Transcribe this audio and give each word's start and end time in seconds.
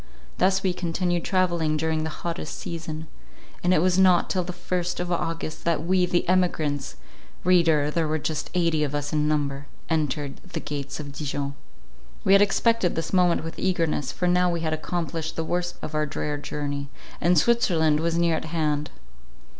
Thus 0.39 0.63
we 0.63 0.73
continued 0.73 1.23
travelling 1.23 1.77
during 1.77 2.03
the 2.03 2.09
hottest 2.25 2.57
season; 2.57 3.05
and 3.63 3.71
it 3.71 3.83
was 3.83 3.99
not 3.99 4.31
till 4.31 4.43
the 4.43 4.51
first 4.51 4.99
of 4.99 5.11
August, 5.11 5.63
that 5.63 5.85
we, 5.85 6.07
the 6.07 6.27
emigrants,—reader, 6.27 7.91
there 7.91 8.07
were 8.07 8.17
just 8.17 8.49
eighty 8.55 8.83
of 8.83 8.95
us 8.95 9.13
in 9.13 9.27
number,—entered 9.27 10.37
the 10.37 10.59
gates 10.59 10.99
of 10.99 11.11
Dijon. 11.13 11.53
We 12.23 12.33
had 12.33 12.41
expected 12.41 12.95
this 12.95 13.13
moment 13.13 13.43
with 13.43 13.59
eagerness, 13.59 14.11
for 14.11 14.27
now 14.27 14.49
we 14.51 14.61
had 14.61 14.73
accomplished 14.73 15.35
the 15.35 15.43
worst 15.45 15.79
part 15.79 15.91
of 15.91 15.93
our 15.93 16.07
drear 16.07 16.35
journey, 16.35 16.89
and 17.21 17.37
Switzerland 17.37 17.99
was 17.99 18.17
near 18.17 18.35
at 18.35 18.45
hand. 18.45 18.89